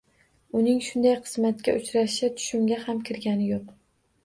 [0.59, 3.71] Uning shunday qismatga uchrashi tushimga ham kirgani yo‘q.